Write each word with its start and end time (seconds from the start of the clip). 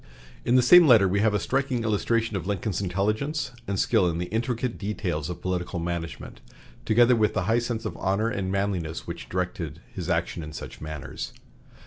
In 0.43 0.55
the 0.55 0.63
same 0.63 0.87
letter 0.87 1.07
we 1.07 1.19
have 1.19 1.35
a 1.35 1.39
striking 1.39 1.83
illustration 1.83 2.35
of 2.35 2.47
Lincoln's 2.47 2.81
intelligence 2.81 3.51
and 3.67 3.79
skill 3.79 4.09
in 4.09 4.17
the 4.17 4.31
intricate 4.33 4.79
details 4.79 5.29
of 5.29 5.43
political 5.43 5.77
management, 5.77 6.41
together 6.85 7.15
with 7.15 7.35
the 7.35 7.43
high 7.43 7.59
sense 7.59 7.85
of 7.85 7.95
honor 7.97 8.27
and 8.27 8.51
manliness 8.51 9.05
which 9.05 9.29
directed 9.29 9.79
his 9.93 10.09
action 10.09 10.41
in 10.41 10.53
such 10.53 10.81
matters. 10.81 11.33